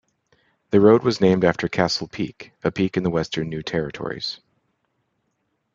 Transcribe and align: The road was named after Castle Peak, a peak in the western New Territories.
The 0.71 0.81
road 0.81 1.03
was 1.03 1.21
named 1.21 1.45
after 1.45 1.67
Castle 1.67 2.07
Peak, 2.07 2.53
a 2.63 2.71
peak 2.71 2.97
in 2.97 3.03
the 3.03 3.11
western 3.11 3.49
New 3.49 3.61
Territories. 3.61 4.39